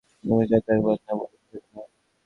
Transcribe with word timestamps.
আমি 0.23 0.43
যাতে 0.51 0.69
একবার 0.75 0.97
না 1.05 1.13
বলেছি 1.19 1.45
সেটা 1.51 1.69
নায়ি। 1.73 1.89